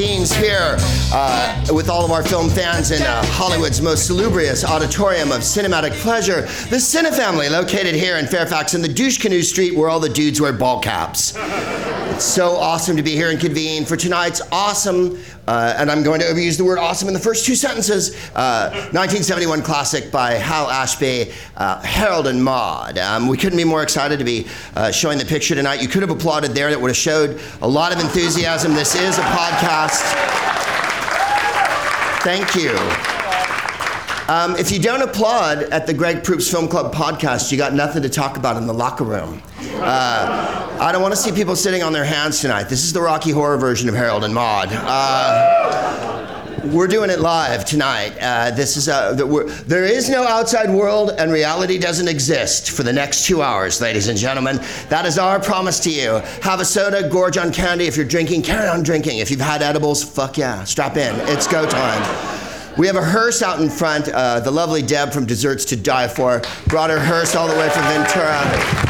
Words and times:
convenes 0.00 0.32
here 0.32 0.76
uh, 1.12 1.66
with 1.74 1.90
all 1.90 2.06
of 2.06 2.10
our 2.10 2.22
film 2.22 2.48
fans 2.48 2.90
in 2.90 3.02
uh, 3.02 3.22
Hollywood's 3.26 3.82
most 3.82 4.06
salubrious 4.06 4.64
auditorium 4.64 5.30
of 5.30 5.40
cinematic 5.42 5.92
pleasure, 6.00 6.42
the 6.70 6.76
Cinefamily, 6.76 7.50
located 7.50 7.94
here 7.94 8.16
in 8.16 8.26
Fairfax 8.26 8.72
in 8.72 8.80
the 8.80 8.88
douche 8.88 9.18
canoe 9.18 9.42
street 9.42 9.74
where 9.74 9.90
all 9.90 10.00
the 10.00 10.08
dudes 10.08 10.40
wear 10.40 10.54
ball 10.54 10.80
caps. 10.80 11.34
It's 12.20 12.26
so 12.26 12.56
awesome 12.56 12.98
to 12.98 13.02
be 13.02 13.12
here 13.12 13.30
and 13.30 13.40
convene 13.40 13.86
for 13.86 13.96
tonight's 13.96 14.42
awesome, 14.52 15.18
uh, 15.48 15.74
and 15.78 15.90
I'm 15.90 16.02
going 16.02 16.20
to 16.20 16.26
overuse 16.26 16.58
the 16.58 16.64
word 16.66 16.76
awesome 16.76 17.08
in 17.08 17.14
the 17.14 17.18
first 17.18 17.46
two 17.46 17.54
sentences, 17.54 18.14
uh, 18.34 18.68
1971 18.92 19.62
classic 19.62 20.12
by 20.12 20.32
Hal 20.32 20.68
Ashby, 20.68 21.32
uh, 21.56 21.80
Harold 21.80 22.26
and 22.26 22.44
Maude. 22.44 22.98
Um, 22.98 23.26
we 23.26 23.38
couldn't 23.38 23.56
be 23.56 23.64
more 23.64 23.82
excited 23.82 24.18
to 24.18 24.24
be 24.26 24.46
uh, 24.76 24.90
showing 24.90 25.16
the 25.16 25.24
picture 25.24 25.54
tonight. 25.54 25.80
You 25.80 25.88
could 25.88 26.02
have 26.02 26.10
applauded 26.10 26.50
there. 26.50 26.68
That 26.68 26.78
would 26.78 26.90
have 26.90 26.96
showed 26.98 27.40
a 27.62 27.68
lot 27.68 27.90
of 27.90 27.98
enthusiasm. 28.00 28.74
This 28.74 28.94
is 28.94 29.16
a 29.16 29.22
podcast. 29.22 30.02
Thank 32.22 32.54
you. 32.54 33.09
Um, 34.30 34.54
if 34.54 34.70
you 34.70 34.78
don't 34.78 35.02
applaud 35.02 35.64
at 35.72 35.88
the 35.88 35.92
Greg 35.92 36.22
Proops 36.22 36.48
Film 36.48 36.68
Club 36.68 36.94
podcast, 36.94 37.50
you 37.50 37.58
got 37.58 37.74
nothing 37.74 38.00
to 38.04 38.08
talk 38.08 38.36
about 38.36 38.56
in 38.56 38.64
the 38.64 38.72
locker 38.72 39.02
room. 39.02 39.42
Uh, 39.58 40.78
I 40.80 40.92
don't 40.92 41.02
want 41.02 41.12
to 41.12 41.20
see 41.20 41.32
people 41.32 41.56
sitting 41.56 41.82
on 41.82 41.92
their 41.92 42.04
hands 42.04 42.40
tonight. 42.40 42.68
This 42.68 42.84
is 42.84 42.92
the 42.92 43.00
Rocky 43.00 43.32
Horror 43.32 43.56
version 43.56 43.88
of 43.88 43.96
Harold 43.96 44.22
and 44.22 44.32
Maude. 44.32 44.68
Uh, 44.70 46.62
we're 46.66 46.86
doing 46.86 47.10
it 47.10 47.18
live 47.18 47.64
tonight. 47.64 48.16
Uh, 48.20 48.52
this 48.52 48.76
is 48.76 48.86
a, 48.86 49.14
the, 49.16 49.64
there 49.66 49.84
is 49.84 50.08
no 50.08 50.22
outside 50.22 50.70
world, 50.70 51.10
and 51.18 51.32
reality 51.32 51.76
doesn't 51.76 52.06
exist 52.06 52.70
for 52.70 52.84
the 52.84 52.92
next 52.92 53.26
two 53.26 53.42
hours, 53.42 53.80
ladies 53.80 54.06
and 54.06 54.16
gentlemen. 54.16 54.60
That 54.90 55.06
is 55.06 55.18
our 55.18 55.40
promise 55.40 55.80
to 55.80 55.90
you. 55.90 56.20
Have 56.42 56.60
a 56.60 56.64
soda, 56.64 57.08
gorge 57.08 57.36
on 57.36 57.52
candy. 57.52 57.88
If 57.88 57.96
you're 57.96 58.06
drinking, 58.06 58.42
carry 58.42 58.68
on 58.68 58.84
drinking. 58.84 59.18
If 59.18 59.28
you've 59.28 59.40
had 59.40 59.60
edibles, 59.60 60.04
fuck 60.04 60.38
yeah, 60.38 60.62
strap 60.62 60.96
in. 60.96 61.16
It's 61.28 61.48
go 61.48 61.68
time. 61.68 62.39
We 62.78 62.86
have 62.86 62.96
a 62.96 63.04
hearse 63.04 63.42
out 63.42 63.60
in 63.60 63.68
front. 63.68 64.08
Uh, 64.08 64.40
the 64.40 64.50
lovely 64.50 64.82
Deb 64.82 65.12
from 65.12 65.26
Desserts 65.26 65.64
to 65.66 65.76
Die 65.76 66.08
For 66.08 66.40
brought 66.68 66.90
her 66.90 67.00
hearse 67.00 67.34
all 67.34 67.48
the 67.48 67.56
way 67.56 67.68
from 67.68 67.82
Ventura. 67.84 68.89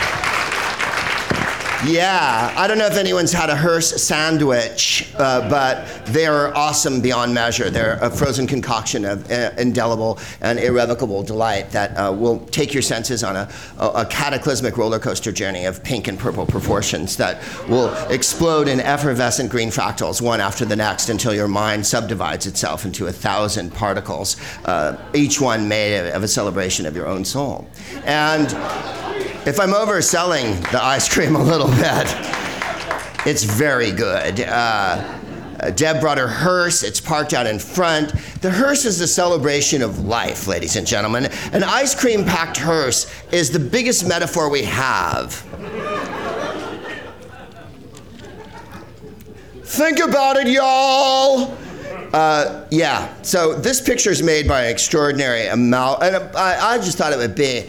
Yeah, 1.87 2.53
I 2.59 2.67
don't 2.67 2.77
know 2.77 2.87
if 2.87 2.99
anyone's 2.99 3.33
had 3.33 3.49
a 3.49 3.57
hearse 3.57 4.03
sandwich, 4.03 5.11
uh, 5.17 5.49
but 5.49 6.05
they 6.05 6.27
are 6.27 6.55
awesome 6.55 7.01
beyond 7.01 7.33
measure. 7.33 7.71
They're 7.71 7.99
a 8.03 8.11
frozen 8.11 8.47
concoction 8.47 9.07
of 9.07 9.31
uh, 9.31 9.53
indelible 9.57 10.19
and 10.43 10.59
irrevocable 10.59 11.23
delight 11.23 11.71
that 11.71 11.97
uh, 11.97 12.13
will 12.13 12.41
take 12.49 12.75
your 12.75 12.83
senses 12.83 13.25
on 13.25 13.35
a, 13.35 13.51
a, 13.79 13.89
a, 13.89 14.07
cataclysmic 14.07 14.77
roller 14.77 14.99
coaster 14.99 15.33
journey 15.33 15.65
of 15.65 15.83
pink 15.83 16.07
and 16.07 16.19
purple 16.19 16.45
proportions 16.45 17.17
that 17.17 17.43
will 17.67 17.95
explode 18.11 18.69
in 18.69 18.79
effervescent 18.79 19.51
green 19.51 19.71
fractals, 19.71 20.21
one 20.21 20.39
after 20.39 20.67
the 20.67 20.77
next, 20.77 21.09
until 21.09 21.33
your 21.33 21.49
mind 21.49 21.87
subdivides 21.87 22.47
itself 22.47 22.85
into 22.85 23.07
a 23.07 23.13
thousand 23.13 23.73
particles, 23.73 24.37
uh, 24.67 24.99
each 25.15 25.41
one 25.41 25.67
made 25.67 26.11
of 26.11 26.23
a 26.23 26.29
celebration 26.29 26.85
of 26.85 26.95
your 26.95 27.07
own 27.07 27.25
soul. 27.25 27.67
And 28.05 28.55
if 29.47 29.59
I'm 29.59 29.71
overselling 29.71 30.61
the 30.71 30.83
ice 30.83 31.09
cream 31.13 31.35
a 31.35 31.43
little 31.43 31.69
bit, 31.69 32.15
it's 33.27 33.45
very 33.45 33.91
good. 33.91 34.41
Uh, 34.41 35.19
Deb 35.75 36.01
brought 36.01 36.19
her 36.19 36.29
hearse. 36.29 36.83
It's 36.83 37.01
parked 37.01 37.35
out 37.35 37.47
in 37.47 37.59
front. 37.59 38.13
The 38.41 38.51
hearse 38.51 38.85
is 38.85 39.01
a 39.01 39.07
celebration 39.07 39.83
of 39.83 40.01
life, 40.01 40.47
ladies 40.47 40.77
and 40.77 40.87
gentlemen. 40.87 41.27
An 41.53 41.65
ice 41.65 41.95
cream 41.95 42.25
packed 42.25 42.57
hearse 42.57 43.13
is 43.33 43.51
the 43.51 43.59
biggest 43.59 44.07
metaphor 44.07 44.49
we 44.49 44.63
have. 44.65 45.35
Think 49.65 50.01
about 50.01 50.37
it, 50.37 50.49
y'all. 50.49 51.57
Uh, 52.13 52.67
yeah, 52.71 53.15
so 53.23 53.55
this 53.55 53.81
picture 53.81 54.11
is 54.11 54.23
made 54.23 54.49
by 54.49 54.65
an 54.65 54.71
extraordinary 54.71 55.47
amount, 55.47 56.03
and 56.03 56.17
I, 56.37 56.73
I 56.73 56.79
just 56.79 56.99
thought 56.99 57.13
it 57.13 57.19
would 57.19 57.37
be 57.37 57.69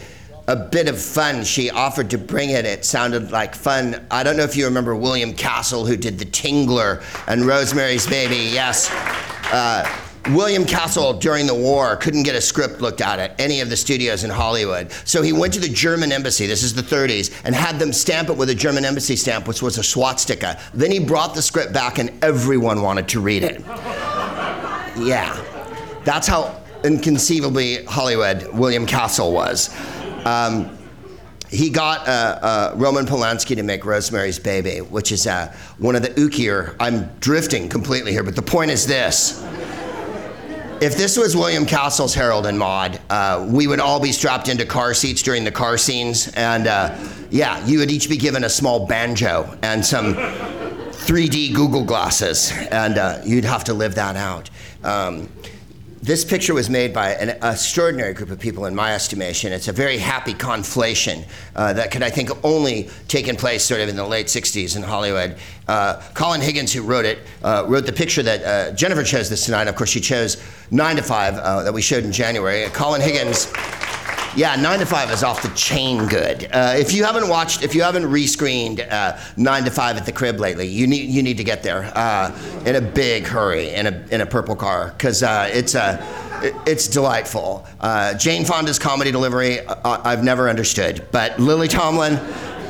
a 0.52 0.56
bit 0.56 0.90
of 0.90 1.02
fun. 1.02 1.46
She 1.46 1.70
offered 1.70 2.10
to 2.10 2.18
bring 2.18 2.50
it. 2.50 2.66
It 2.66 2.84
sounded 2.84 3.32
like 3.32 3.56
fun. 3.56 4.06
I 4.12 4.22
don't 4.22 4.36
know 4.36 4.44
if 4.44 4.58
you 4.58 4.66
remember 4.66 4.94
William 4.98 5.34
Castle, 5.34 5.86
who 5.86 5.96
did 5.96 6.20
The 6.20 6.26
Tingler 6.26 7.02
and 7.28 7.46
Rosemary's 7.46 8.06
Baby. 8.06 8.50
Yes. 8.52 8.92
Uh, 9.54 9.90
William 10.32 10.66
Castle, 10.66 11.14
during 11.14 11.48
the 11.48 11.56
war, 11.56 11.96
couldn't 11.96 12.24
get 12.24 12.36
a 12.36 12.42
script 12.42 12.82
looked 12.82 13.00
at 13.00 13.18
at 13.18 13.40
any 13.40 13.62
of 13.62 13.70
the 13.70 13.78
studios 13.78 14.26
in 14.26 14.30
Hollywood. 14.30 14.92
So 15.06 15.22
he 15.22 15.32
went 15.32 15.54
to 15.54 15.62
the 15.62 15.70
German 15.70 16.12
embassy, 16.12 16.46
this 16.48 16.64
is 16.64 16.74
the 16.74 16.84
30s, 16.84 17.34
and 17.46 17.56
had 17.56 17.80
them 17.80 17.94
stamp 17.94 18.30
it 18.30 18.36
with 18.36 18.50
a 18.50 18.56
German 18.56 18.84
embassy 18.84 19.16
stamp, 19.16 19.48
which 19.48 19.62
was 19.62 19.78
a 19.78 19.84
swastika. 19.84 20.60
Then 20.74 20.92
he 20.92 21.00
brought 21.00 21.34
the 21.34 21.42
script 21.42 21.72
back, 21.72 21.98
and 21.98 22.12
everyone 22.22 22.82
wanted 22.82 23.08
to 23.08 23.22
read 23.22 23.44
it. 23.44 23.62
Yeah. 24.98 25.34
That's 26.04 26.28
how 26.28 26.62
inconceivably 26.84 27.86
Hollywood 27.86 28.48
William 28.54 28.86
Castle 28.86 29.32
was. 29.32 29.70
Um, 30.26 30.78
he 31.50 31.70
got 31.70 32.08
uh, 32.08 32.12
uh, 32.12 32.74
Roman 32.76 33.06
Polanski 33.06 33.56
to 33.56 33.64
make 33.64 33.86
Rosemary's 33.86 34.40
Baby, 34.40 34.80
which 34.80 35.12
is 35.12 35.28
uh, 35.28 35.54
one 35.80 35.96
of 35.96 36.02
the 36.02 36.10
ookier. 36.10 36.76
I'm 36.80 37.10
drifting 37.20 37.68
completely 37.68 38.14
here, 38.14 38.24
but 38.24 38.36
the 38.36 38.42
point 38.42 38.72
is 38.72 38.88
this. 38.88 39.44
If 40.82 40.98
this 40.98 41.18
was 41.18 41.36
William 41.36 41.66
Castle's 41.66 42.16
Harold 42.16 42.48
and 42.48 42.58
Maude, 42.58 43.00
uh, 43.10 43.46
we 43.48 43.68
would 43.68 43.80
all 43.80 44.00
be 44.00 44.12
strapped 44.12 44.48
into 44.48 44.66
car 44.66 44.94
seats 44.94 45.22
during 45.22 45.44
the 45.44 45.52
car 45.52 45.78
scenes, 45.78 46.30
and 46.30 46.68
uh, 46.68 46.98
yeah, 47.30 47.64
you 47.68 47.80
would 47.80 47.92
each 47.92 48.10
be 48.10 48.18
given 48.18 48.46
a 48.46 48.50
small 48.50 48.88
banjo 48.88 49.58
and 49.62 49.86
some 49.86 50.16
3D 50.16 51.54
Google 51.54 51.84
glasses, 51.84 52.52
and 52.72 52.98
uh, 52.98 53.22
you'd 53.26 53.46
have 53.46 53.64
to 53.66 53.74
live 53.74 53.96
that 53.96 54.16
out. 54.16 54.50
Um, 54.84 55.30
this 56.02 56.26
picture 56.26 56.54
was 56.56 56.70
made 56.70 56.94
by 56.94 57.12
an 57.14 57.30
extraordinary 57.44 58.14
group 58.14 58.32
of 58.32 58.40
people, 58.40 58.66
in 58.66 58.74
my 58.74 58.94
estimation. 58.94 59.54
It's 59.54 59.68
a 59.68 59.72
very 59.72 59.98
happy 59.98 60.34
conflation 60.34 61.26
uh, 61.56 61.74
that 61.74 61.92
could, 61.92 62.02
I 62.02 62.10
think, 62.10 62.32
only 62.44 62.90
taken 63.08 63.36
place 63.36 63.64
sort 63.64 63.82
of 63.82 63.90
in 63.90 63.96
the 63.96 64.06
late 64.06 64.26
60s 64.26 64.76
in 64.76 64.82
Hollywood. 64.82 65.38
Uh, 65.68 66.02
Colin 66.16 66.42
Higgins, 66.42 66.74
who 66.74 66.82
wrote 66.82 67.06
it, 67.06 67.20
uh, 67.44 67.66
wrote 67.68 67.86
the 67.86 67.94
picture 67.94 68.24
that 68.24 68.44
uh, 68.44 68.76
Jennifer 68.76 69.04
chose 69.04 69.30
this 69.30 69.46
tonight. 69.46 69.68
Of 69.68 69.76
course, 69.76 69.92
she 69.92 70.02
chose 70.02 70.42
9 70.72 70.96
to 70.96 71.04
5 71.04 71.36
uh, 71.36 71.64
that 71.64 71.74
we 71.74 71.82
showed 71.82 72.04
in 72.04 72.12
January. 72.12 72.68
Colin 72.70 73.02
Higgins. 73.02 73.52
Yeah, 74.34 74.56
nine 74.56 74.80
to 74.80 74.86
five 74.86 75.12
is 75.12 75.24
off 75.24 75.42
the 75.42 75.50
chain 75.50 76.08
good. 76.08 76.48
Uh, 76.54 76.76
if 76.78 76.94
you 76.94 77.04
haven't 77.04 77.28
watched, 77.28 77.64
if 77.64 77.76
you 77.76 77.82
haven't 77.82 78.04
rescreened 78.04 78.90
uh, 78.90 79.20
nine 79.36 79.66
to 79.66 79.72
five 79.72 79.98
at 79.98 80.06
the 80.06 80.12
crib 80.14 80.40
lately, 80.40 80.68
you 80.68 80.88
need 80.88 81.10
you 81.10 81.22
need 81.22 81.36
to 81.38 81.44
get 81.44 81.64
there 81.64 81.92
uh, 81.96 82.32
in 82.66 82.76
a 82.78 82.82
big 82.82 83.26
hurry 83.28 83.72
in 83.72 83.88
a 83.88 84.06
in 84.10 84.22
a 84.22 84.26
purple 84.26 84.56
car 84.56 84.94
because 84.98 85.22
uh, 85.22 85.50
it's 85.52 85.76
a. 85.76 86.02
it's 86.66 86.88
delightful. 86.88 87.68
Uh, 87.80 88.16
Jane 88.16 88.46
Fonda's 88.46 88.80
comedy 88.80 89.12
delivery, 89.12 89.60
uh, 89.60 90.02
I've 90.04 90.24
never 90.24 90.50
understood. 90.50 91.06
But 91.12 91.40
Lily 91.40 91.68
Tomlin, 91.68 92.16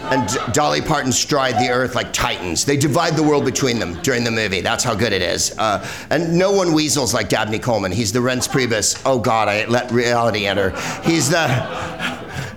and 0.04 0.54
Dolly 0.54 0.82
Parton 0.82 1.12
stride 1.12 1.56
the 1.56 1.70
earth 1.70 1.96
like 1.96 2.12
titans. 2.12 2.66
They 2.66 2.76
divide 2.76 3.16
the 3.16 3.24
world 3.24 3.46
between 3.46 3.80
them 3.80 3.94
during 4.02 4.24
the 4.24 4.32
movie. 4.32 4.62
That's 4.62 4.84
how 4.84 4.96
good 4.96 5.14
it 5.14 5.22
is. 5.22 5.58
Uh, 5.58 5.88
and 6.10 6.38
no 6.38 6.52
one 6.52 6.74
weasels 6.74 7.14
like 7.14 7.30
Dabney 7.30 7.60
Coleman. 7.60 7.92
He's 7.92 8.12
the 8.12 8.20
Reince 8.20 8.50
Priebus. 8.50 9.02
Oh 9.06 9.20
God, 9.20 9.48
I 9.48 9.66
let 9.66 9.92
reality 9.92 10.48
enter. 10.48 10.72
He's 11.04 11.30
the. 11.30 11.48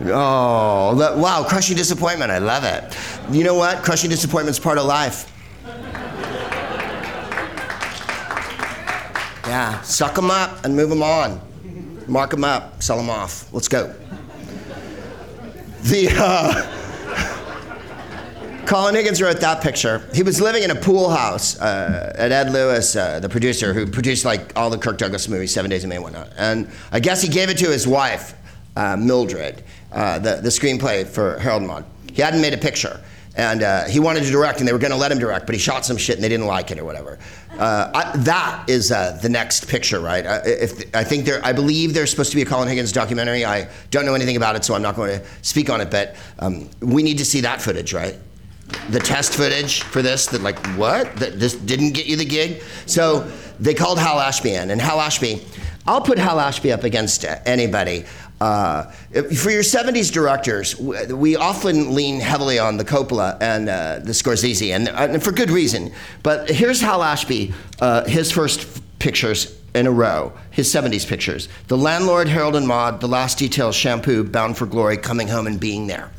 Oh, 0.06 0.94
the, 0.96 1.20
wow, 1.20 1.44
crushing 1.48 1.76
disappointment. 1.76 2.30
I 2.30 2.38
love 2.38 2.64
it. 2.64 2.96
You 3.30 3.44
know 3.44 3.54
what? 3.54 3.82
Crushing 3.84 4.10
disappointment's 4.10 4.58
part 4.58 4.78
of 4.78 4.86
life. 4.86 5.30
Yeah, 9.46 9.80
suck 9.82 10.14
them 10.14 10.30
up 10.30 10.64
and 10.64 10.74
move 10.74 10.88
them 10.88 11.02
on. 11.02 11.40
Mark 12.08 12.30
them 12.30 12.44
up, 12.44 12.82
sell 12.82 12.96
them 12.96 13.10
off. 13.10 13.52
Let's 13.52 13.68
go. 13.68 13.94
The. 15.82 16.08
Uh, 16.10 16.80
Colin 18.66 18.94
Higgins 18.94 19.20
wrote 19.20 19.40
that 19.40 19.62
picture. 19.62 20.08
He 20.14 20.22
was 20.22 20.40
living 20.40 20.62
in 20.62 20.70
a 20.70 20.74
pool 20.74 21.10
house 21.10 21.60
uh, 21.60 22.14
at 22.16 22.32
Ed 22.32 22.50
Lewis, 22.50 22.96
uh, 22.96 23.20
the 23.20 23.28
producer, 23.28 23.74
who 23.74 23.86
produced 23.86 24.24
like 24.24 24.52
all 24.56 24.70
the 24.70 24.78
Kirk 24.78 24.98
Douglas 24.98 25.28
movies, 25.28 25.52
Seven 25.52 25.70
Days 25.70 25.84
of 25.84 25.90
May 25.90 25.96
and 25.96 26.04
whatnot. 26.04 26.30
And 26.36 26.70
I 26.90 27.00
guess 27.00 27.20
he 27.20 27.28
gave 27.28 27.50
it 27.50 27.58
to 27.58 27.70
his 27.70 27.86
wife, 27.86 28.34
uh, 28.76 28.96
Mildred, 28.96 29.62
uh, 29.92 30.18
the, 30.18 30.36
the 30.36 30.48
screenplay 30.48 31.06
for 31.06 31.38
Harold 31.38 31.62
and 31.62 31.68
Maude. 31.68 31.84
He 32.12 32.22
hadn't 32.22 32.40
made 32.40 32.54
a 32.54 32.58
picture. 32.58 33.00
And 33.36 33.64
uh, 33.64 33.84
he 33.86 33.98
wanted 33.98 34.22
to 34.22 34.30
direct, 34.30 34.60
and 34.60 34.68
they 34.68 34.72
were 34.72 34.78
going 34.78 34.92
to 34.92 34.96
let 34.96 35.10
him 35.10 35.18
direct, 35.18 35.46
but 35.46 35.56
he 35.56 35.60
shot 35.60 35.84
some 35.84 35.96
shit, 35.96 36.14
and 36.14 36.22
they 36.22 36.28
didn't 36.28 36.46
like 36.46 36.70
it 36.70 36.78
or 36.78 36.84
whatever. 36.84 37.18
Uh, 37.58 37.90
I, 37.92 38.16
that 38.18 38.64
is 38.68 38.90
the 38.90 39.28
next 39.28 39.68
picture, 39.68 39.98
right? 39.98 40.24
if 40.46 40.94
I 40.94 41.02
think 41.02 41.24
there, 41.24 41.44
I 41.44 41.52
believe 41.52 41.94
there's 41.94 42.12
supposed 42.12 42.30
to 42.30 42.36
be 42.36 42.42
a 42.42 42.46
Colin 42.46 42.68
Higgins 42.68 42.92
documentary. 42.92 43.44
I 43.44 43.68
don't 43.90 44.06
know 44.06 44.14
anything 44.14 44.36
about 44.36 44.54
it, 44.54 44.64
so 44.64 44.72
I'm 44.72 44.82
not 44.82 44.94
going 44.94 45.18
to 45.18 45.26
speak 45.42 45.68
on 45.68 45.80
it. 45.80 45.90
But 45.90 46.14
um, 46.38 46.70
we 46.80 47.02
need 47.02 47.18
to 47.18 47.24
see 47.24 47.40
that 47.40 47.60
footage, 47.60 47.92
right? 47.92 48.16
The 48.90 49.00
test 49.00 49.34
footage 49.34 49.82
for 49.82 50.02
this 50.02 50.26
that 50.26 50.42
like 50.42 50.58
what 50.76 51.14
that 51.16 51.38
this 51.38 51.54
didn't 51.54 51.92
get 51.92 52.06
you 52.06 52.16
the 52.16 52.24
gig 52.24 52.62
so 52.86 53.20
they 53.60 53.74
called 53.74 53.98
hal 53.98 54.18
ashby 54.18 54.54
in 54.54 54.70
and 54.70 54.80
hal 54.80 55.00
ashby 55.00 55.42
i'll 55.86 56.00
put 56.00 56.18
hal 56.18 56.40
ashby 56.40 56.72
up 56.72 56.84
against 56.84 57.24
anybody 57.46 58.04
Uh, 58.40 58.90
for 59.36 59.50
your 59.50 59.62
70s 59.62 60.12
directors, 60.12 60.76
we 60.76 61.36
often 61.36 61.94
lean 61.94 62.20
heavily 62.20 62.58
on 62.58 62.76
the 62.76 62.84
Coppola 62.84 63.38
and 63.40 63.68
uh, 63.68 64.00
the 64.00 64.12
Scorsese, 64.12 64.74
and, 64.74 64.88
and, 64.88 65.22
for 65.22 65.30
good 65.30 65.50
reason. 65.50 65.92
But 66.22 66.50
here's 66.50 66.80
Hal 66.80 67.02
Ashby, 67.02 67.54
uh, 67.80 68.04
his 68.04 68.32
first 68.32 68.82
pictures 68.98 69.56
in 69.74 69.86
a 69.86 69.90
row, 69.90 70.32
his 70.50 70.72
70s 70.72 71.06
pictures 71.06 71.48
The 71.68 71.76
Landlord, 71.76 72.28
Harold 72.28 72.56
and 72.56 72.66
Maude, 72.66 73.00
The 73.00 73.08
Last 73.08 73.38
Detail, 73.38 73.72
Shampoo, 73.72 74.24
Bound 74.24 74.56
for 74.56 74.66
Glory, 74.66 74.96
Coming 74.96 75.28
Home 75.28 75.46
and 75.46 75.58
Being 75.58 75.86
There. 75.86 76.10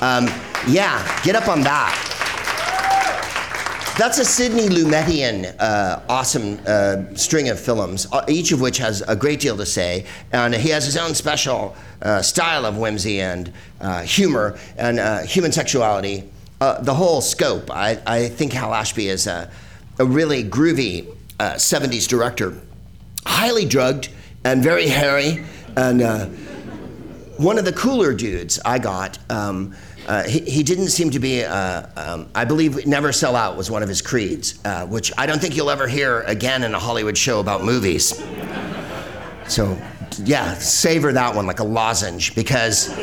Um, 0.00 0.26
yeah, 0.68 1.22
get 1.22 1.36
up 1.36 1.48
on 1.48 1.60
that. 1.62 2.14
That's 3.96 4.18
a 4.18 4.24
Sidney 4.24 4.68
Lumetian 4.68 5.54
uh, 5.60 6.00
awesome 6.08 6.58
uh, 6.66 7.14
string 7.14 7.48
of 7.50 7.60
films, 7.60 8.08
uh, 8.10 8.24
each 8.26 8.50
of 8.50 8.60
which 8.60 8.78
has 8.78 9.02
a 9.02 9.14
great 9.14 9.38
deal 9.38 9.56
to 9.56 9.64
say. 9.64 10.04
And 10.32 10.52
he 10.52 10.70
has 10.70 10.84
his 10.84 10.96
own 10.96 11.14
special 11.14 11.76
uh, 12.02 12.20
style 12.20 12.66
of 12.66 12.76
whimsy 12.76 13.20
and 13.20 13.52
uh, 13.80 14.02
humor 14.02 14.58
and 14.76 14.98
uh, 14.98 15.20
human 15.20 15.52
sexuality. 15.52 16.24
the 16.58 16.94
whole 16.94 17.20
scope. 17.20 17.70
I, 17.70 18.00
I, 18.04 18.28
think 18.30 18.52
Hal 18.52 18.74
Ashby 18.74 19.06
is 19.06 19.28
a, 19.28 19.48
a 20.00 20.04
really 20.04 20.42
groovy 20.42 21.06
70s 21.38 22.08
director, 22.08 22.60
highly 23.24 23.64
drugged 23.64 24.08
and 24.42 24.60
very 24.60 24.88
hairy. 24.88 25.44
And 25.76 26.00
one 27.36 27.58
of 27.58 27.64
the 27.64 27.72
cooler 27.72 28.14
dudes 28.14 28.60
I 28.64 28.78
got. 28.78 29.18
Um, 29.30 29.74
uh, 30.06 30.22
he, 30.24 30.40
he, 30.40 30.62
didn't 30.62 30.88
seem 30.88 31.10
to 31.10 31.18
be, 31.18 31.42
uh, 31.42 31.86
um, 31.96 32.28
I 32.34 32.44
believe, 32.44 32.86
Never 32.86 33.10
Sell 33.10 33.34
Out 33.36 33.56
was 33.56 33.70
one 33.70 33.82
of 33.82 33.88
his 33.88 34.02
creeds, 34.02 34.60
uh, 34.64 34.86
which 34.86 35.10
I 35.16 35.24
don't 35.24 35.40
think 35.40 35.56
you'll 35.56 35.70
ever 35.70 35.88
hear 35.88 36.20
again 36.22 36.62
in 36.62 36.74
a 36.74 36.78
Hollywood 36.78 37.16
show 37.16 37.40
about 37.40 37.64
movies. 37.64 38.22
So, 39.48 39.78
yeah, 40.24 40.54
savor 40.54 41.12
that 41.12 41.34
one 41.34 41.46
like 41.46 41.60
a 41.60 41.64
lozenge 41.64 42.34
because 42.34 42.90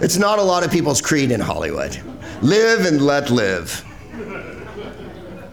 it's 0.00 0.16
not 0.16 0.38
a 0.38 0.42
lot 0.42 0.64
of 0.64 0.70
people's 0.70 1.00
creed 1.00 1.32
in 1.32 1.40
Hollywood. 1.40 2.00
Live 2.40 2.86
and 2.86 3.02
let 3.02 3.30
live. 3.30 3.84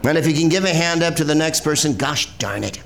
And 0.03 0.17
if 0.17 0.27
you 0.27 0.33
can 0.33 0.47
give 0.49 0.63
a 0.63 0.73
hand 0.73 1.03
up 1.03 1.15
to 1.15 1.23
the 1.23 1.35
next 1.35 1.63
person, 1.63 1.97
gosh 1.97 2.38
darn 2.38 2.63
it. 2.63 2.79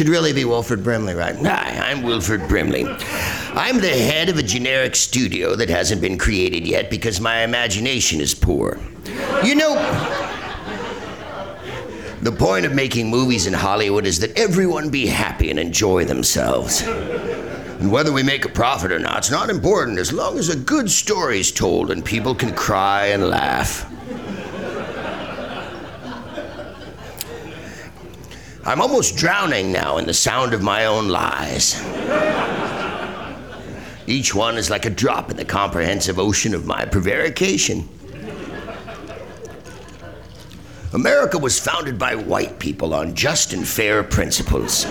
Should 0.00 0.08
really 0.08 0.32
be 0.32 0.46
Wilford 0.46 0.82
Brimley, 0.82 1.12
right? 1.12 1.36
Hi, 1.36 1.90
I'm 1.90 2.02
Wilford 2.02 2.48
Brimley. 2.48 2.86
I'm 2.86 3.80
the 3.80 3.88
head 3.90 4.30
of 4.30 4.38
a 4.38 4.42
generic 4.42 4.96
studio 4.96 5.54
that 5.56 5.68
hasn't 5.68 6.00
been 6.00 6.16
created 6.16 6.66
yet 6.66 6.88
because 6.88 7.20
my 7.20 7.42
imagination 7.42 8.18
is 8.18 8.34
poor. 8.34 8.80
You 9.44 9.56
know, 9.56 9.74
the 12.22 12.32
point 12.32 12.64
of 12.64 12.72
making 12.72 13.10
movies 13.10 13.46
in 13.46 13.52
Hollywood 13.52 14.06
is 14.06 14.20
that 14.20 14.38
everyone 14.38 14.88
be 14.88 15.06
happy 15.06 15.50
and 15.50 15.58
enjoy 15.58 16.06
themselves. 16.06 16.80
And 16.80 17.92
whether 17.92 18.10
we 18.10 18.22
make 18.22 18.46
a 18.46 18.48
profit 18.48 18.92
or 18.92 18.98
not, 18.98 19.18
it's 19.18 19.30
not 19.30 19.50
important 19.50 19.98
as 19.98 20.14
long 20.14 20.38
as 20.38 20.48
a 20.48 20.56
good 20.56 20.90
story 20.90 21.40
is 21.40 21.52
told 21.52 21.90
and 21.90 22.02
people 22.02 22.34
can 22.34 22.54
cry 22.54 23.08
and 23.08 23.28
laugh. 23.28 23.84
I'm 28.64 28.82
almost 28.82 29.16
drowning 29.16 29.72
now 29.72 29.96
in 29.96 30.04
the 30.04 30.12
sound 30.12 30.52
of 30.52 30.62
my 30.62 30.84
own 30.84 31.08
lies. 31.08 31.80
Each 34.06 34.34
one 34.34 34.58
is 34.58 34.68
like 34.68 34.84
a 34.84 34.90
drop 34.90 35.30
in 35.30 35.38
the 35.38 35.46
comprehensive 35.46 36.18
ocean 36.18 36.54
of 36.54 36.66
my 36.66 36.84
prevarication. 36.84 37.88
America 40.92 41.38
was 41.38 41.58
founded 41.58 41.98
by 41.98 42.14
white 42.16 42.58
people 42.58 42.92
on 42.92 43.14
just 43.14 43.54
and 43.54 43.66
fair 43.66 44.02
principles. 44.02 44.84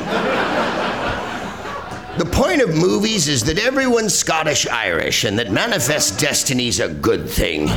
the 2.18 2.28
point 2.32 2.62
of 2.62 2.76
movies 2.76 3.28
is 3.28 3.44
that 3.44 3.60
everyone's 3.60 4.18
Scottish 4.18 4.66
Irish 4.68 5.26
and 5.26 5.38
that 5.38 5.52
manifest 5.52 6.18
destiny's 6.18 6.80
a 6.80 6.88
good 6.88 7.30
thing. 7.30 7.68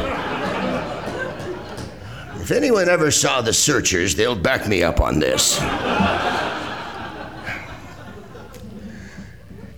If 2.53 2.59
anyone 2.59 2.87
ever 2.91 3.11
saw 3.11 3.41
The 3.41 3.55
Searchers, 3.55 4.15
they'll 4.15 4.37
back 4.37 4.69
me 4.69 4.83
up 4.83 5.01
on 5.01 5.19
this. 5.19 5.57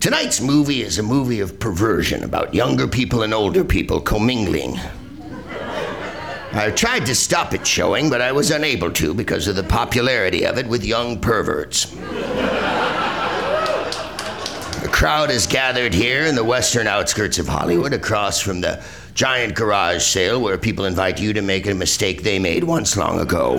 Tonight's 0.00 0.40
movie 0.40 0.82
is 0.82 0.98
a 0.98 1.02
movie 1.04 1.38
of 1.38 1.60
perversion 1.60 2.24
about 2.24 2.52
younger 2.52 2.88
people 2.88 3.22
and 3.22 3.32
older 3.32 3.62
people 3.62 4.00
commingling. 4.00 4.80
I 6.52 6.72
tried 6.74 7.06
to 7.06 7.14
stop 7.14 7.54
it 7.54 7.64
showing, 7.64 8.10
but 8.10 8.20
I 8.20 8.32
was 8.32 8.50
unable 8.50 8.90
to 8.90 9.14
because 9.14 9.46
of 9.46 9.54
the 9.54 9.62
popularity 9.62 10.44
of 10.44 10.58
it 10.58 10.66
with 10.66 10.84
young 10.84 11.20
perverts. 11.20 11.94
Crowd 15.04 15.30
is 15.30 15.46
gathered 15.46 15.92
here 15.92 16.24
in 16.24 16.34
the 16.34 16.42
western 16.42 16.86
outskirts 16.86 17.38
of 17.38 17.46
Hollywood 17.46 17.92
across 17.92 18.40
from 18.40 18.62
the 18.62 18.82
giant 19.12 19.54
garage 19.54 20.02
sale 20.02 20.40
where 20.40 20.56
people 20.56 20.86
invite 20.86 21.20
you 21.20 21.34
to 21.34 21.42
make 21.42 21.66
a 21.66 21.74
mistake 21.74 22.22
they 22.22 22.38
made 22.38 22.64
once 22.64 22.96
long 22.96 23.20
ago. 23.20 23.56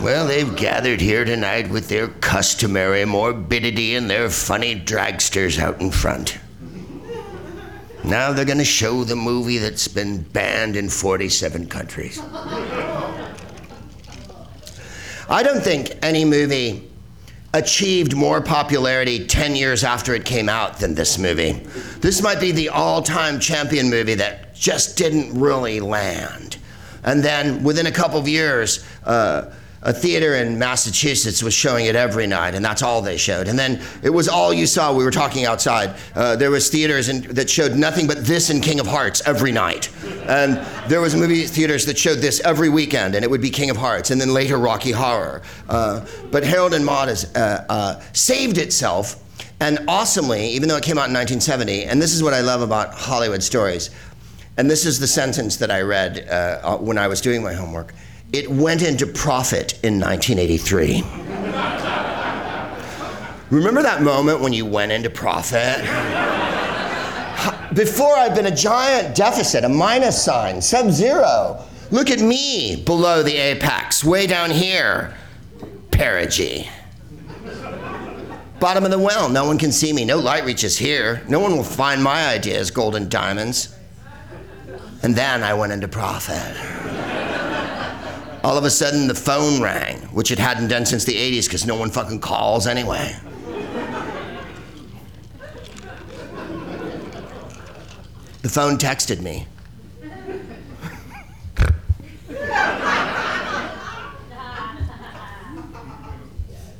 Well, 0.00 0.26
they've 0.26 0.56
gathered 0.56 1.02
here 1.02 1.26
tonight 1.26 1.68
with 1.68 1.90
their 1.90 2.08
customary 2.08 3.04
morbidity 3.04 3.94
and 3.94 4.08
their 4.08 4.30
funny 4.30 4.74
dragsters 4.74 5.58
out 5.58 5.82
in 5.82 5.90
front. 5.90 6.38
Now 8.04 8.32
they're 8.32 8.46
going 8.46 8.56
to 8.56 8.64
show 8.64 9.04
the 9.04 9.16
movie 9.16 9.58
that's 9.58 9.86
been 9.86 10.22
banned 10.22 10.76
in 10.76 10.88
47 10.88 11.66
countries. 11.66 12.22
I 15.32 15.42
don't 15.42 15.62
think 15.62 15.96
any 16.02 16.26
movie 16.26 16.90
achieved 17.54 18.14
more 18.14 18.42
popularity 18.42 19.26
10 19.26 19.56
years 19.56 19.82
after 19.82 20.14
it 20.14 20.26
came 20.26 20.46
out 20.46 20.78
than 20.78 20.94
this 20.94 21.16
movie. 21.16 21.52
This 22.00 22.20
might 22.20 22.38
be 22.38 22.52
the 22.52 22.68
all 22.68 23.00
time 23.00 23.40
champion 23.40 23.88
movie 23.88 24.14
that 24.16 24.54
just 24.54 24.98
didn't 24.98 25.40
really 25.40 25.80
land. 25.80 26.58
And 27.02 27.22
then 27.22 27.64
within 27.64 27.86
a 27.86 27.90
couple 27.90 28.18
of 28.20 28.28
years, 28.28 28.84
uh, 29.04 29.50
a 29.84 29.92
theater 29.92 30.36
in 30.36 30.58
Massachusetts 30.58 31.42
was 31.42 31.52
showing 31.52 31.86
it 31.86 31.96
every 31.96 32.26
night, 32.26 32.54
and 32.54 32.64
that's 32.64 32.82
all 32.82 33.02
they 33.02 33.16
showed. 33.16 33.48
And 33.48 33.58
then 33.58 33.82
it 34.02 34.10
was 34.10 34.28
all 34.28 34.54
you 34.54 34.66
saw. 34.66 34.94
We 34.94 35.04
were 35.04 35.10
talking 35.10 35.44
outside. 35.44 35.96
Uh, 36.14 36.36
there 36.36 36.50
was 36.50 36.68
theaters 36.70 37.08
in, 37.08 37.22
that 37.34 37.50
showed 37.50 37.76
nothing 37.76 38.06
but 38.06 38.24
this 38.24 38.50
and 38.50 38.62
King 38.62 38.78
of 38.78 38.86
Hearts 38.86 39.22
every 39.26 39.50
night, 39.50 39.90
and 40.28 40.56
there 40.88 41.00
was 41.00 41.16
movie 41.16 41.46
theaters 41.46 41.84
that 41.86 41.98
showed 41.98 42.18
this 42.18 42.40
every 42.40 42.68
weekend, 42.68 43.16
and 43.16 43.24
it 43.24 43.30
would 43.30 43.42
be 43.42 43.50
King 43.50 43.70
of 43.70 43.76
Hearts, 43.76 44.10
and 44.10 44.20
then 44.20 44.32
later 44.32 44.56
Rocky 44.56 44.92
Horror. 44.92 45.42
Uh, 45.68 46.06
but 46.30 46.44
Harold 46.44 46.74
and 46.74 46.86
Maude 46.86 47.08
has 47.08 47.34
uh, 47.34 47.64
uh 47.68 48.00
saved 48.12 48.58
itself, 48.58 49.16
and 49.58 49.80
awesomely, 49.88 50.48
even 50.50 50.68
though 50.68 50.76
it 50.76 50.84
came 50.84 50.98
out 50.98 51.08
in 51.08 51.14
1970. 51.14 51.84
And 51.84 52.00
this 52.00 52.14
is 52.14 52.22
what 52.22 52.34
I 52.34 52.40
love 52.40 52.62
about 52.62 52.94
Hollywood 52.94 53.42
stories. 53.42 53.90
And 54.56 54.70
this 54.70 54.84
is 54.84 54.98
the 54.98 55.06
sentence 55.06 55.56
that 55.56 55.70
I 55.70 55.80
read 55.80 56.28
uh, 56.28 56.76
when 56.76 56.98
I 56.98 57.08
was 57.08 57.20
doing 57.20 57.42
my 57.42 57.54
homework 57.54 57.94
it 58.32 58.50
went 58.50 58.82
into 58.82 59.06
profit 59.06 59.78
in 59.82 60.00
1983. 60.00 61.02
Remember 63.50 63.82
that 63.82 64.00
moment 64.02 64.40
when 64.40 64.54
you 64.54 64.64
went 64.64 64.90
into 64.90 65.10
profit? 65.10 65.80
Before 67.74 68.14
I'd 68.16 68.34
been 68.34 68.46
a 68.46 68.54
giant 68.54 69.14
deficit, 69.14 69.64
a 69.64 69.68
minus 69.68 70.22
sign, 70.22 70.62
sub 70.62 70.90
zero. 70.90 71.62
Look 71.90 72.10
at 72.10 72.20
me 72.20 72.82
below 72.86 73.22
the 73.22 73.36
apex, 73.36 74.02
way 74.02 74.26
down 74.26 74.50
here. 74.50 75.14
Perigee. 75.90 76.70
Bottom 78.58 78.84
of 78.84 78.90
the 78.90 78.98
well, 78.98 79.28
no 79.28 79.44
one 79.44 79.58
can 79.58 79.72
see 79.72 79.92
me. 79.92 80.06
No 80.06 80.18
light 80.18 80.44
reaches 80.44 80.78
here. 80.78 81.22
No 81.28 81.38
one 81.40 81.54
will 81.54 81.64
find 81.64 82.02
my 82.02 82.28
ideas, 82.28 82.70
golden 82.70 83.10
diamonds. 83.10 83.76
And 85.02 85.14
then 85.14 85.42
I 85.42 85.52
went 85.52 85.72
into 85.72 85.88
profit 85.88 86.56
all 88.44 88.58
of 88.58 88.64
a 88.64 88.70
sudden 88.70 89.06
the 89.06 89.14
phone 89.14 89.62
rang, 89.62 89.98
which 90.08 90.30
it 90.30 90.38
hadn't 90.38 90.68
done 90.68 90.84
since 90.84 91.04
the 91.04 91.14
80s 91.14 91.44
because 91.44 91.66
no 91.66 91.76
one 91.76 91.90
fucking 91.90 92.20
calls 92.20 92.66
anyway. 92.66 93.16
The 98.42 98.48
phone 98.48 98.76
texted 98.76 99.20
me. 99.20 99.46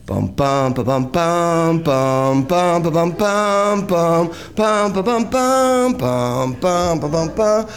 Bum 0.05 0.27
bum 0.35 0.75
bum 0.75 0.85
bum 0.85 1.83
bum 1.83 1.83
bum 1.83 2.43
bum 2.43 2.83
bum 2.83 3.13
bum 3.13 3.13
bum 3.13 3.87
bum 3.87 5.31
bum 5.31 5.95
bum 5.97 6.55
bum 6.61 7.01
bum 7.01 7.35
bum 7.35 7.69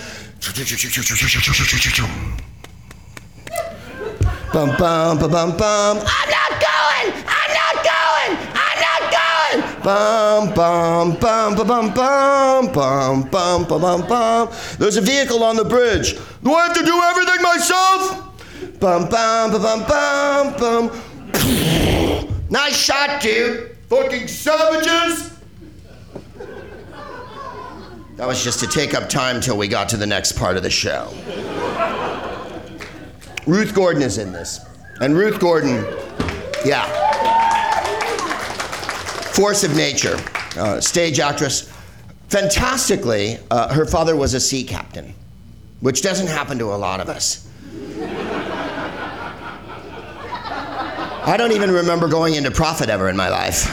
Bum, 4.56 4.70
bum, 4.78 5.18
bum, 5.20 5.32
bum, 5.32 5.58
bum. 5.58 5.98
I'm 6.00 6.30
not 6.30 6.52
going! 6.64 7.12
I'm 7.28 7.52
not 7.60 7.76
going! 7.84 8.38
I'm 8.56 8.80
not 8.80 9.02
going! 9.12 9.84
Bum, 9.84 10.54
bum, 10.54 11.20
bum, 11.20 11.56
bum, 11.56 11.68
bum, 11.68 11.94
bum, 11.94 12.72
bum, 12.72 13.24
bum, 13.30 13.66
bum, 13.66 13.82
bum, 13.82 14.08
bum. 14.08 14.50
There's 14.80 14.96
a 14.96 15.02
vehicle 15.02 15.44
on 15.44 15.58
the 15.58 15.66
bridge. 15.66 16.18
Do 16.42 16.54
I 16.54 16.68
have 16.68 16.74
to 16.78 16.86
do 16.86 17.02
everything 17.02 17.42
myself? 17.42 18.80
Bum, 18.80 19.10
bum, 19.10 19.52
bum, 19.52 19.62
bum, 19.62 20.54
bum, 20.58 20.90
bum. 20.90 22.40
nice 22.50 22.78
shot, 22.78 23.22
dude. 23.22 23.76
Fucking 23.90 24.30
savages. 24.30 25.38
That 28.16 28.26
was 28.26 28.42
just 28.42 28.62
to 28.62 28.68
take 28.68 28.94
up 28.94 29.10
time 29.10 29.42
till 29.42 29.58
we 29.58 29.68
got 29.68 29.90
to 29.90 29.98
the 29.98 30.08
next 30.08 30.32
part 30.38 30.56
of 30.56 30.64
the 30.64 30.70
show. 30.70 31.12
Ruth 33.46 33.76
Gordon 33.76 34.02
is 34.02 34.18
in 34.18 34.32
this. 34.32 34.60
And 35.02 35.16
Ruth 35.16 35.40
Gordon, 35.40 35.86
yeah. 36.66 36.86
Force 39.34 39.64
of 39.64 39.76
nature, 39.76 40.18
uh, 40.58 40.80
stage 40.80 41.20
actress. 41.20 41.72
Fantastically, 42.30 43.38
uh, 43.52 43.74
her 43.74 43.86
father 43.86 44.16
was 44.16 44.34
a 44.34 44.40
sea 44.40 44.64
captain, 44.64 45.14
which 45.82 46.02
doesn't 46.02 46.28
happen 46.28 46.58
to 46.58 46.74
a 46.74 46.76
lot 46.76 47.00
of 47.00 47.10
us. 47.10 47.48
I 51.28 51.36
don't 51.38 51.52
even 51.52 51.72
remember 51.72 52.08
going 52.08 52.36
into 52.36 52.52
profit 52.52 52.90
ever 52.90 53.10
in 53.10 53.18
my 53.18 53.30
life. 53.30 53.68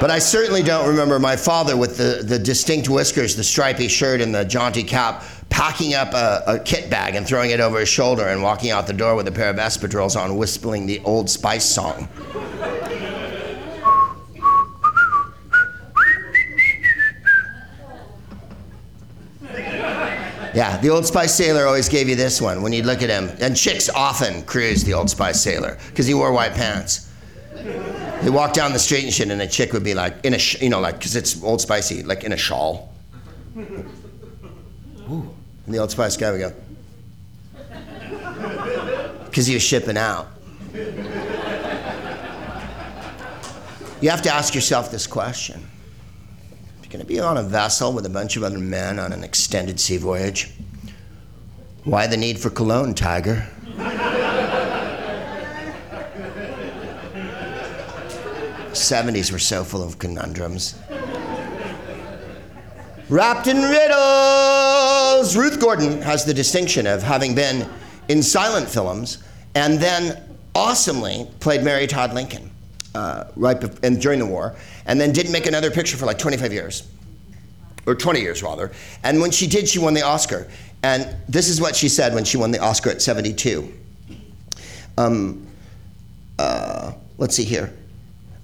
But 0.00 0.10
I 0.10 0.18
certainly 0.18 0.62
don't 0.62 0.86
remember 0.86 1.18
my 1.18 1.36
father 1.36 1.74
with 1.76 1.96
the, 1.96 2.22
the 2.22 2.38
distinct 2.38 2.88
whiskers, 2.88 3.34
the 3.34 3.44
stripy 3.44 3.88
shirt, 3.88 4.20
and 4.20 4.34
the 4.34 4.44
jaunty 4.44 4.82
cap 4.82 5.24
packing 5.56 5.94
up 5.94 6.12
a, 6.12 6.42
a, 6.46 6.58
kit 6.58 6.90
bag 6.90 7.14
and 7.14 7.26
throwing 7.26 7.50
it 7.50 7.60
over 7.60 7.80
his 7.80 7.88
shoulder 7.88 8.28
and 8.28 8.42
walking 8.42 8.70
out 8.70 8.86
the 8.86 8.92
door 8.92 9.14
with 9.16 9.26
a 9.26 9.32
pair 9.32 9.48
of 9.48 9.56
espadrilles 9.56 10.14
on, 10.14 10.36
whistling 10.36 10.84
the 10.84 11.00
Old 11.00 11.30
Spice 11.30 11.64
song. 11.64 12.10
Yeah, 20.54 20.78
the 20.82 20.90
Old 20.90 21.06
Spice 21.06 21.34
Sailor 21.34 21.64
always 21.64 21.88
gave 21.88 22.06
you 22.06 22.16
this 22.16 22.38
one 22.38 22.60
when 22.60 22.74
you'd 22.74 22.84
look 22.84 23.02
at 23.02 23.08
him. 23.08 23.34
And 23.40 23.56
chicks 23.56 23.88
often 23.88 24.42
cruised 24.42 24.84
the 24.84 24.92
Old 24.92 25.08
Spice 25.08 25.40
Sailor 25.40 25.78
because 25.88 26.06
he 26.06 26.12
wore 26.12 26.32
white 26.32 26.52
pants. 26.52 27.10
They 27.54 28.28
walk 28.28 28.52
down 28.52 28.74
the 28.74 28.78
street 28.78 29.04
and 29.04 29.12
shit, 29.12 29.30
and 29.30 29.40
a 29.40 29.46
chick 29.46 29.72
would 29.72 29.84
be 29.84 29.94
like, 29.94 30.22
in 30.22 30.34
a, 30.34 30.38
sh- 30.38 30.60
you 30.60 30.68
know, 30.68 30.80
like, 30.80 30.98
because 30.98 31.16
it's 31.16 31.42
Old 31.42 31.62
Spicy, 31.62 32.02
like 32.02 32.24
in 32.24 32.32
a 32.32 32.36
shawl. 32.36 32.92
And 35.66 35.74
the 35.74 35.78
Old 35.78 35.90
Spice 35.90 36.16
guy 36.16 36.30
would 36.30 36.40
go, 36.40 36.52
because 39.24 39.46
he 39.46 39.54
was 39.54 39.62
shipping 39.62 39.96
out. 39.96 40.28
You 44.00 44.10
have 44.10 44.22
to 44.22 44.30
ask 44.32 44.54
yourself 44.54 44.90
this 44.90 45.06
question. 45.06 45.68
If 46.78 46.84
you're 46.84 46.92
going 46.92 47.00
to 47.00 47.06
be 47.06 47.18
on 47.18 47.36
a 47.36 47.42
vessel 47.42 47.92
with 47.92 48.06
a 48.06 48.10
bunch 48.10 48.36
of 48.36 48.44
other 48.44 48.58
men 48.58 48.98
on 48.98 49.12
an 49.12 49.24
extended 49.24 49.80
sea 49.80 49.96
voyage, 49.96 50.52
why 51.84 52.06
the 52.06 52.16
need 52.16 52.38
for 52.38 52.50
cologne, 52.50 52.94
Tiger? 52.94 53.46
70s 58.72 59.32
were 59.32 59.38
so 59.38 59.64
full 59.64 59.82
of 59.82 59.98
conundrums. 59.98 60.78
Wrapped 63.08 63.46
in 63.46 63.62
riddles! 63.62 64.55
Ruth 65.34 65.60
Gordon 65.60 66.02
has 66.02 66.24
the 66.24 66.34
distinction 66.34 66.86
of 66.86 67.02
having 67.02 67.34
been 67.34 67.68
in 68.08 68.22
silent 68.22 68.68
films 68.68 69.24
and 69.54 69.78
then 69.80 70.22
awesomely 70.54 71.26
played 71.40 71.64
Mary 71.64 71.86
Todd 71.86 72.12
Lincoln 72.12 72.50
uh, 72.96 73.24
right 73.36 73.60
bef- 73.60 73.82
and 73.82 74.00
during 74.00 74.18
the 74.18 74.26
war, 74.26 74.56
and 74.86 75.00
then 75.00 75.12
didn't 75.12 75.32
make 75.32 75.46
another 75.46 75.70
picture 75.70 75.96
for 75.96 76.06
like 76.06 76.18
25 76.18 76.52
years, 76.52 76.88
or 77.86 77.94
20 77.94 78.20
years 78.20 78.42
rather. 78.42 78.72
And 79.04 79.20
when 79.20 79.30
she 79.30 79.46
did, 79.46 79.68
she 79.68 79.78
won 79.78 79.94
the 79.94 80.02
Oscar. 80.02 80.48
And 80.82 81.16
this 81.28 81.48
is 81.48 81.60
what 81.60 81.76
she 81.76 81.88
said 81.88 82.14
when 82.14 82.24
she 82.24 82.36
won 82.36 82.50
the 82.50 82.58
Oscar 82.58 82.90
at 82.90 83.02
72. 83.02 83.72
Um, 84.98 85.46
uh, 86.38 86.92
let's 87.18 87.34
see 87.34 87.44
here. 87.44 87.72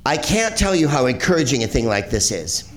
I 0.05 0.17
can't 0.17 0.57
tell 0.57 0.75
you 0.75 0.89
how 0.89 1.07
encouraging 1.07 1.65
a 1.65 1.67
thing 1.67 1.87
like 1.87 2.11
this 2.11 2.31
is. 2.31 2.72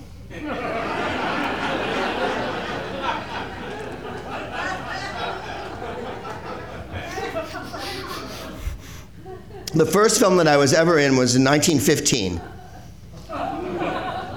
The 9.78 9.86
first 9.86 10.18
film 10.18 10.36
that 10.36 10.48
I 10.48 10.56
was 10.56 10.72
ever 10.72 10.98
in 10.98 11.16
was 11.16 11.36
in 11.36 11.44
1915. 11.44 12.40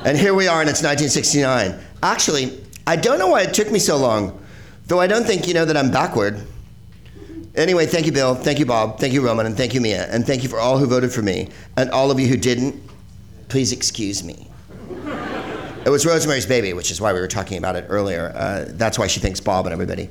And 0.05 0.17
here 0.17 0.34
we 0.34 0.48
are, 0.48 0.62
and 0.62 0.69
it's 0.69 0.81
1969. 0.81 1.77
Actually, 2.01 2.63
I 2.88 2.96
don't 2.96 3.19
know 3.19 3.27
why 3.27 3.41
it 3.41 3.53
took 3.53 3.69
me 3.69 3.79
so 3.79 3.98
long, 3.98 4.43
though 4.88 5.00
I 5.00 5.08
don't 5.08 5.25
think 5.25 5.48
you 5.48 5.53
know 5.53 5.65
that 5.65 5.75
I'm 5.75 5.91
backward. 5.91 6.41
Anyway, 7.55 7.86
thank 7.86 8.05
you, 8.05 8.12
Bill. 8.12 8.36
Thank 8.36 8.60
you, 8.60 8.65
Bob. 8.65 9.00
Thank 9.00 9.13
you, 9.13 9.22
Roman. 9.25 9.46
And 9.46 9.58
thank 9.58 9.74
you, 9.74 9.81
Mia. 9.81 10.05
And 10.10 10.25
thank 10.25 10.43
you 10.43 10.50
for 10.50 10.60
all 10.60 10.77
who 10.77 10.86
voted 10.86 11.12
for 11.12 11.22
me. 11.22 11.50
And 11.75 11.89
all 11.91 12.12
of 12.12 12.19
you 12.19 12.27
who 12.27 12.38
didn't, 12.38 12.81
please 13.50 13.74
excuse 13.74 14.24
me. 14.24 14.48
It 15.86 15.89
was 15.89 16.05
Rosemary's 16.05 16.46
Baby, 16.46 16.74
which 16.74 16.91
is 16.91 17.01
why 17.01 17.13
we 17.13 17.19
were 17.19 17.27
talking 17.27 17.58
about 17.58 17.75
it 17.75 17.86
earlier. 17.89 18.31
Uh, 18.36 18.65
that's 18.69 18.98
why 19.00 19.08
she 19.08 19.19
thinks 19.19 19.39
Bob 19.39 19.65
and 19.65 19.74
everybody. 19.74 20.10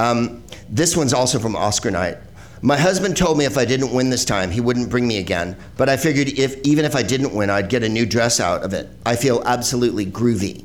Um, 0.00 0.42
this 0.68 0.96
one's 0.96 1.12
also 1.12 1.38
from 1.38 1.54
Oscar 1.54 1.90
night. 1.90 2.18
My 2.60 2.76
husband 2.76 3.16
told 3.16 3.38
me 3.38 3.44
if 3.44 3.56
I 3.56 3.64
didn't 3.64 3.92
win 3.92 4.10
this 4.10 4.24
time, 4.24 4.50
he 4.50 4.60
wouldn't 4.60 4.90
bring 4.90 5.06
me 5.06 5.18
again. 5.18 5.56
But 5.76 5.88
I 5.88 5.96
figured 5.96 6.28
if 6.38 6.60
even 6.62 6.84
if 6.84 6.96
I 6.96 7.02
didn't 7.02 7.34
win, 7.34 7.50
I'd 7.50 7.68
get 7.68 7.84
a 7.84 7.88
new 7.88 8.04
dress 8.04 8.40
out 8.40 8.62
of 8.62 8.72
it. 8.72 8.88
I 9.06 9.14
feel 9.16 9.42
absolutely 9.44 10.06
groovy. 10.06 10.64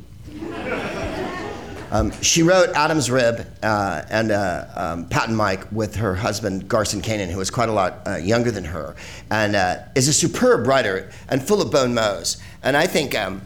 Um, 1.91 2.11
she 2.23 2.41
wrote 2.41 2.69
Adam's 2.69 3.11
Rib 3.11 3.45
uh, 3.61 4.01
and 4.09 4.31
uh, 4.31 4.65
um, 4.75 5.05
Pat 5.09 5.27
and 5.27 5.37
Mike 5.37 5.71
with 5.71 5.95
her 5.97 6.15
husband 6.15 6.67
Garson 6.67 7.03
Kanin, 7.03 7.29
who 7.29 7.39
is 7.39 7.51
quite 7.51 7.69
a 7.69 7.71
lot 7.71 8.01
uh, 8.07 8.15
younger 8.15 8.49
than 8.49 8.63
her, 8.63 8.95
and 9.29 9.55
uh, 9.55 9.77
is 9.93 10.07
a 10.07 10.13
superb 10.13 10.65
writer 10.65 11.11
and 11.29 11.43
full 11.43 11.61
of 11.61 11.71
bon 11.71 11.93
mots. 11.93 12.41
And 12.63 12.75
I 12.75 12.87
think 12.87 13.13
um, 13.13 13.43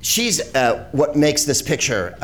she's 0.00 0.54
uh, 0.54 0.88
what 0.92 1.16
makes 1.16 1.44
this 1.44 1.62
picture 1.62 2.16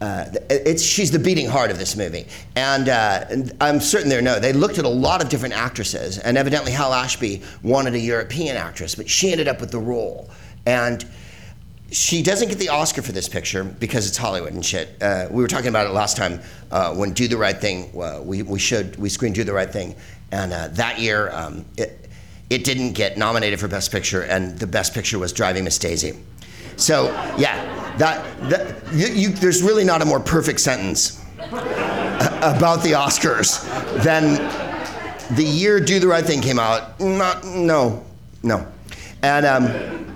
uh, 0.00 0.26
it's 0.50 0.82
she's 0.82 1.10
the 1.10 1.18
beating 1.18 1.48
heart 1.48 1.70
of 1.70 1.78
this 1.78 1.96
movie, 1.96 2.26
and, 2.54 2.88
and 2.88 3.52
I'm 3.60 3.80
certain 3.80 4.10
there 4.10 4.20
no. 4.20 4.38
They 4.38 4.52
looked 4.52 4.78
at 4.78 4.84
a 4.84 4.90
lot 4.90 5.22
of 5.22 5.30
different 5.30 5.54
actresses, 5.54 6.18
and 6.18 6.36
evidently 6.36 6.72
Hal 6.72 6.92
Ashby 6.92 7.42
wanted 7.62 7.94
a 7.94 7.98
European 7.98 8.56
actress, 8.56 8.94
but 8.94 9.08
she 9.08 9.32
ended 9.32 9.48
up 9.48 9.60
with 9.60 9.70
the 9.70 9.78
role, 9.78 10.28
and 10.66 11.04
she 11.90 12.22
doesn't 12.22 12.48
get 12.48 12.58
the 12.58 12.68
Oscar 12.68 13.00
for 13.00 13.12
this 13.12 13.28
picture 13.28 13.64
because 13.64 14.06
it's 14.06 14.18
Hollywood 14.18 14.52
and 14.52 14.64
shit. 14.64 15.00
Uh, 15.00 15.28
we 15.30 15.40
were 15.40 15.48
talking 15.48 15.68
about 15.68 15.86
it 15.86 15.90
last 15.90 16.16
time 16.16 16.40
uh, 16.70 16.92
when 16.94 17.12
Do 17.12 17.26
the 17.28 17.38
Right 17.38 17.56
Thing. 17.56 17.90
Uh, 17.98 18.20
we 18.22 18.42
we 18.42 18.60
we 18.98 19.08
screened 19.08 19.34
Do 19.34 19.44
the 19.44 19.52
Right 19.54 19.70
Thing, 19.70 19.94
and 20.30 20.52
uh, 20.52 20.68
that 20.72 20.98
year 20.98 21.30
um, 21.30 21.64
it 21.78 22.10
it 22.50 22.64
didn't 22.64 22.92
get 22.92 23.16
nominated 23.16 23.58
for 23.60 23.68
Best 23.68 23.90
Picture, 23.90 24.22
and 24.22 24.58
the 24.58 24.66
Best 24.66 24.92
Picture 24.92 25.18
was 25.18 25.32
Driving 25.32 25.64
Miss 25.64 25.78
Daisy. 25.78 26.18
So 26.76 27.06
yeah, 27.38 27.85
that, 27.98 28.50
that 28.50 28.92
you, 28.92 29.06
you, 29.08 29.28
there's 29.30 29.62
really 29.62 29.84
not 29.84 30.02
a 30.02 30.04
more 30.04 30.20
perfect 30.20 30.60
sentence 30.60 31.22
about 31.38 32.82
the 32.82 32.92
Oscars 32.92 33.62
than 34.02 34.34
the 35.34 35.44
year 35.44 35.80
Do 35.80 35.98
the 35.98 36.06
Right 36.06 36.24
Thing 36.24 36.40
came 36.40 36.58
out. 36.58 36.98
Not 37.00 37.44
no 37.44 38.04
no, 38.42 38.66
and. 39.22 39.46
Um, 39.46 40.06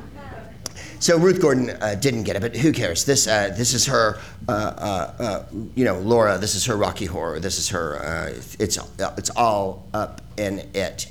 so 1.01 1.17
Ruth 1.17 1.41
Gordon 1.41 1.71
uh, 1.71 1.95
didn't 1.95 2.25
get 2.25 2.37
it, 2.37 2.43
but 2.43 2.55
who 2.55 2.73
cares? 2.73 3.07
This 3.07 3.27
uh, 3.27 3.55
this 3.57 3.73
is 3.73 3.87
her, 3.87 4.19
uh, 4.47 4.53
uh, 4.53 5.15
uh 5.19 5.45
you 5.75 5.87
know, 5.87 5.99
Laura. 5.99 6.37
This 6.37 6.55
is 6.55 6.67
her 6.67 6.77
Rocky 6.77 7.07
Horror. 7.07 7.41
This 7.41 7.59
is 7.59 7.71
her. 7.71 7.99
Uh, 8.05 8.35
it's 8.59 8.79
it's 8.99 9.31
all 9.31 9.87
up 9.95 10.21
in 10.37 10.59
it. 10.75 11.11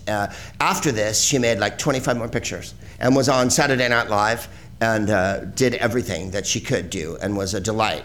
after 0.60 0.92
this, 0.92 1.24
she 1.24 1.40
made 1.40 1.58
like 1.58 1.80
25 1.80 2.18
more 2.18 2.28
pictures 2.28 2.76
and 3.00 3.16
was 3.16 3.30
on 3.30 3.50
Saturday 3.50 3.90
Night 3.90 4.10
Live 4.10 4.48
and 4.82 5.56
did 5.56 5.76
everything 5.76 6.32
that 6.32 6.46
she 6.46 6.60
could 6.60 6.90
do 6.90 7.18
and 7.22 7.36
was 7.36 7.54
a 7.54 7.60
delight 7.60 8.04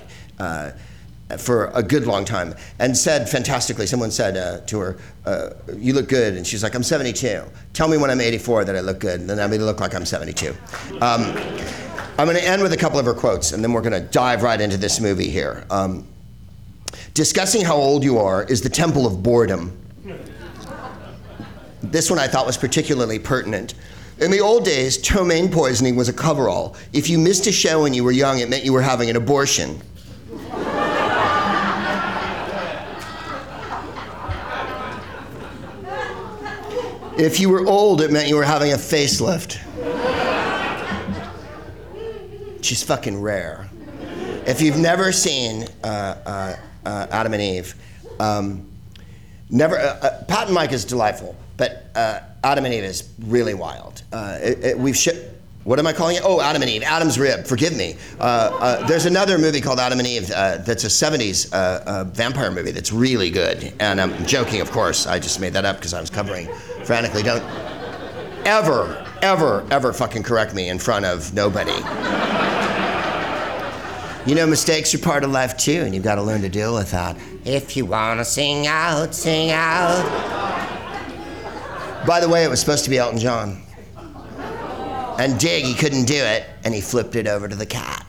for 1.39 1.67
a 1.75 1.83
good 1.83 2.07
long 2.07 2.25
time 2.25 2.55
and 2.79 2.97
said 2.97 3.29
fantastically 3.29 3.87
someone 3.87 4.11
said 4.11 4.37
uh, 4.37 4.65
to 4.67 4.79
her 4.79 4.97
uh, 5.27 5.51
you 5.77 5.93
look 5.93 6.09
good 6.09 6.35
and 6.35 6.47
she's 6.47 6.63
like 6.63 6.75
i'm 6.75 6.83
72 6.83 7.43
tell 7.73 7.89
me 7.89 7.97
when 7.97 8.11
i'm 8.11 8.21
84 8.21 8.67
that 8.67 8.77
i 8.77 8.81
look 8.81 8.99
good 8.99 9.21
and 9.21 9.29
then 9.29 9.41
i'm 9.41 9.49
going 9.49 9.61
to 9.61 9.67
look 9.67 9.81
like 9.81 9.95
i'm 9.95 10.05
72 10.05 10.51
um, 11.01 11.23
i'm 12.19 12.27
going 12.27 12.37
to 12.37 12.45
end 12.45 12.63
with 12.63 12.73
a 12.73 12.77
couple 12.77 12.99
of 12.99 13.07
her 13.07 13.15
quotes 13.15 13.53
and 13.53 13.65
then 13.65 13.73
we're 13.73 13.81
going 13.81 14.01
to 14.01 14.09
dive 14.09 14.43
right 14.43 14.61
into 14.61 14.77
this 14.77 15.01
movie 15.01 15.29
here. 15.29 15.65
Um, 15.71 16.07
discussing 17.15 17.65
how 17.65 17.77
old 17.77 18.05
you 18.05 18.19
are 18.19 18.45
is 18.45 18.61
the 18.61 18.69
temple 18.69 19.07
of 19.07 19.23
boredom. 19.23 19.77
This 21.83 22.11
one 22.11 22.19
i 22.19 22.27
thought 22.27 22.47
was 22.47 22.57
particularly 22.57 23.19
pertinent 23.19 23.75
in 24.19 24.31
the 24.31 24.41
old 24.41 24.65
days, 24.65 24.97
ptomaine 24.99 25.51
poisoning 25.51 25.97
was 25.97 26.09
a 26.09 26.13
coverall. 26.13 26.77
If 26.93 27.09
you 27.09 27.19
missed 27.19 27.47
a 27.47 27.53
show 27.53 27.83
when 27.83 27.95
you 27.95 28.05
were 28.05 28.13
young, 28.13 28.39
it 28.39 28.49
meant 28.49 28.65
you 28.65 28.73
were 28.73 28.83
having 28.83 29.11
an 29.11 29.17
abortion. 29.17 29.81
If 37.17 37.39
you 37.39 37.49
were 37.49 37.65
old, 37.65 38.01
it 38.01 38.11
meant 38.11 38.29
you 38.29 38.35
were 38.35 38.45
having 38.45 38.73
a 38.73 38.77
facelift. 38.77 39.61
She's 42.61 42.83
fucking 42.83 43.21
rare. 43.21 43.69
If 44.47 44.61
you've 44.61 44.79
never 44.79 45.13
seen 45.13 45.67
uh, 45.85 45.87
uh, 45.87 46.57
uh, 46.85 47.07
Adam 47.11 47.33
and 47.35 47.43
Eve, 47.43 47.75
um, 48.19 48.67
never. 49.49 49.79
Uh, 49.79 49.99
uh, 50.03 50.25
Pat 50.25 50.47
and 50.47 50.55
Mike 50.55 50.73
is 50.73 50.85
delightful, 50.85 51.37
but 51.57 51.87
uh, 51.95 52.21
Adam 52.43 52.65
and 52.65 52.75
Eve 52.75 52.85
is 52.85 53.09
really 53.21 53.55
wild. 53.55 54.03
Uh, 54.13 54.39
it, 54.43 54.65
it, 54.65 54.79
we've 54.79 54.97
shi 54.97 55.13
What 55.65 55.79
am 55.79 55.87
I 55.87 55.93
calling 55.93 56.17
it? 56.17 56.23
Oh, 56.25 56.41
Adam 56.41 56.63
and 56.63 56.71
Eve. 56.71 56.83
Adam's 56.83 57.19
Rib. 57.19 57.47
Forgive 57.47 57.77
me. 57.77 57.97
Uh, 58.19 58.23
uh, 58.23 58.87
there's 58.87 59.07
another 59.07 59.39
movie 59.39 59.61
called 59.61 59.79
Adam 59.79 59.99
and 59.99 60.07
Eve 60.09 60.31
uh, 60.31 60.59
that's 60.59 60.85
a 60.85 60.89
70s 60.89 61.53
uh, 61.53 61.83
uh, 61.87 62.05
vampire 62.05 62.51
movie 62.51 62.71
that's 62.71 62.93
really 62.93 63.31
good. 63.31 63.73
And 63.81 64.01
I'm 64.01 64.27
joking, 64.27 64.61
of 64.61 64.71
course. 64.71 65.07
I 65.07 65.19
just 65.19 65.41
made 65.41 65.53
that 65.55 65.65
up 65.65 65.77
because 65.77 65.95
I 65.95 66.01
was 66.01 66.11
covering 66.11 66.49
frantically. 66.85 67.23
Don't 67.23 67.43
ever, 68.45 69.07
ever, 69.23 69.67
ever 69.71 69.93
fucking 69.93 70.23
correct 70.23 70.55
me 70.55 70.69
in 70.69 70.79
front 70.79 71.05
of 71.07 71.33
nobody. 71.33 71.73
You 74.27 74.35
know, 74.35 74.47
mistakes 74.47 74.95
are 74.95 74.99
part 74.99 75.23
of 75.23 75.31
life 75.31 75.57
too, 75.57 75.83
and 75.83 75.95
you've 75.95 76.05
got 76.05 76.15
to 76.15 76.23
learn 76.23 76.41
to 76.43 76.49
deal 76.49 76.75
with 76.75 76.91
that. 76.93 77.17
If 77.45 77.77
you 77.77 77.85
want 77.85 78.21
to 78.21 78.25
sing 78.25 78.67
out, 78.67 79.15
sing 79.15 79.51
out. 79.51 80.44
By 82.07 82.21
the 82.21 82.29
way, 82.29 82.45
it 82.45 82.51
was 82.51 82.61
supposed 82.61 82.85
to 82.85 82.91
be 82.91 82.99
Elton 82.99 83.19
John. 83.19 83.63
And 85.19 85.39
Dig, 85.39 85.65
he 85.65 85.75
couldn't 85.75 86.05
do 86.05 86.17
it, 86.17 86.45
and 86.65 86.75
he 86.75 86.81
flipped 86.81 87.17
it 87.17 87.27
over 87.27 87.49
to 87.49 87.55
the 87.55 87.67
cat. 87.67 88.05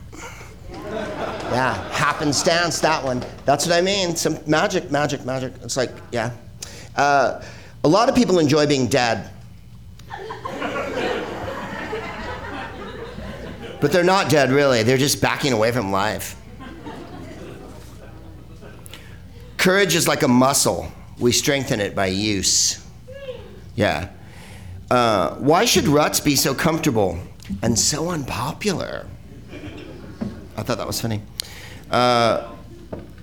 Yeah, 0.81 1.75
happenstance, 1.91 2.79
that 2.81 3.03
one. 3.03 3.23
That's 3.45 3.65
what 3.65 3.75
I 3.75 3.81
mean. 3.81 4.15
Some 4.15 4.39
magic, 4.47 4.91
magic, 4.91 5.23
magic. 5.23 5.53
It's 5.63 5.77
like, 5.77 5.91
yeah. 6.11 6.31
Uh, 6.95 7.41
a 7.83 7.87
lot 7.87 8.09
of 8.09 8.15
people 8.15 8.39
enjoy 8.39 8.65
being 8.67 8.87
dead. 8.87 9.29
But 13.79 13.91
they're 13.91 14.03
not 14.03 14.29
dead, 14.29 14.51
really. 14.51 14.83
They're 14.83 14.97
just 14.97 15.21
backing 15.21 15.53
away 15.53 15.71
from 15.71 15.91
life. 15.91 16.35
Courage 19.57 19.95
is 19.95 20.07
like 20.07 20.23
a 20.23 20.27
muscle, 20.27 20.91
we 21.19 21.31
strengthen 21.31 21.79
it 21.79 21.95
by 21.95 22.07
use. 22.07 22.84
Yeah. 23.75 24.09
Uh, 24.89 25.35
why 25.35 25.65
should 25.65 25.87
ruts 25.87 26.19
be 26.19 26.35
so 26.35 26.53
comfortable 26.53 27.19
and 27.61 27.77
so 27.77 28.09
unpopular? 28.09 29.07
I 30.57 30.63
thought 30.63 30.77
that 30.77 30.87
was 30.87 31.01
funny. 31.01 31.21
Uh, 31.91 32.51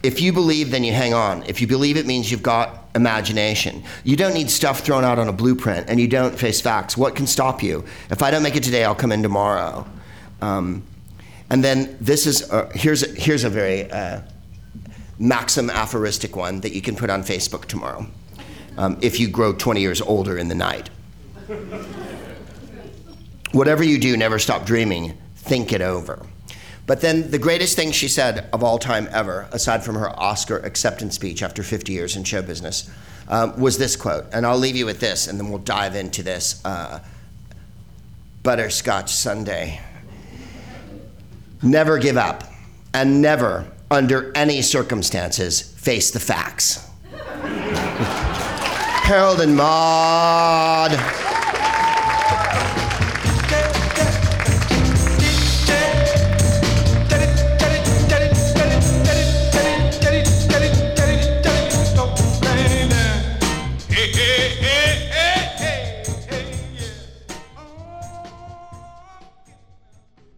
if 0.03 0.21
you 0.21 0.33
believe, 0.33 0.71
then 0.71 0.85
you 0.85 0.93
hang 0.93 1.15
on. 1.15 1.45
If 1.45 1.61
you 1.61 1.67
believe, 1.67 1.97
it 1.97 2.07
means 2.07 2.31
you've 2.31 2.43
got 2.43 2.89
imagination. 2.95 3.83
You 4.05 4.17
don't 4.17 4.35
need 4.35 4.51
stuff 4.51 4.81
thrown 4.81 5.05
out 5.05 5.19
on 5.19 5.29
a 5.29 5.33
blueprint, 5.33 5.89
and 5.89 6.01
you 6.01 6.09
don't 6.09 6.37
face 6.39 6.61
facts. 6.61 6.97
What 6.97 7.15
can 7.15 7.27
stop 7.27 7.63
you? 7.63 7.85
If 8.11 8.23
I 8.23 8.31
don't 8.31 8.43
make 8.43 8.57
it 8.57 8.63
today, 8.63 8.85
I'll 8.85 8.95
come 8.95 9.13
in 9.13 9.23
tomorrow. 9.23 9.87
Um, 10.41 10.85
and 11.51 11.63
then 11.63 11.97
this 12.01 12.27
is 12.27 12.51
here's 12.75 13.03
a, 13.03 13.09
here's 13.15 13.45
a 13.45 13.51
very 13.51 13.91
uh, 13.91 14.23
maxim 15.19 15.71
aphoristic 15.71 16.35
one 16.35 16.61
that 16.61 16.73
you 16.73 16.83
can 16.83 16.97
put 16.97 17.11
on 17.11 17.23
Facebook 17.23 17.67
tomorrow. 17.67 18.07
Um, 18.79 18.99
if 19.02 19.21
you 19.21 19.29
grow 19.29 19.52
20 19.52 19.81
years 19.81 20.00
older 20.00 20.38
in 20.38 20.49
the 20.49 20.55
night. 20.55 20.91
Whatever 23.52 23.85
you 23.85 23.99
do, 23.99 24.17
never 24.17 24.38
stop 24.38 24.64
dreaming. 24.64 25.17
Think 25.37 25.73
it 25.73 25.83
over. 25.83 26.25
But 26.87 27.00
then 27.00 27.31
the 27.31 27.38
greatest 27.38 27.76
thing 27.76 27.93
she 27.93 28.09
said 28.09 28.49
of 28.52 28.64
all 28.64 28.79
time 28.79 29.09
ever, 29.12 29.49
aside 29.52 29.85
from 29.85 29.95
her 29.97 30.09
Oscar 30.19 30.59
acceptance 30.59 31.14
speech 31.14 31.43
after 31.43 31.62
50 31.62 31.93
years 31.93 32.17
in 32.17 32.25
show 32.25 32.43
business, 32.43 32.91
um, 33.29 33.59
was 33.61 33.79
this 33.79 33.95
quote. 33.95 34.25
And 34.33 34.45
I'll 34.47 34.59
leave 34.59 34.76
you 34.76 34.87
with 34.87 35.00
this, 35.00 35.29
and 35.29 35.38
then 35.38 35.49
we'll 35.49 35.59
dive 35.59 35.95
into 35.95 36.23
this 36.23 36.64
uh, 36.64 37.00
butterscotch 38.43 39.12
Sunday. 39.12 39.81
Never 41.62 41.99
give 41.99 42.17
up, 42.17 42.44
and 42.92 43.23
never, 43.23 43.70
under 43.90 44.33
any 44.35 44.62
circumstances, 44.62 45.61
face 45.61 46.11
the 46.11 46.20
facts. 46.20 46.88
Harold 49.12 49.42
and 49.42 49.55
Maude. 49.55 51.22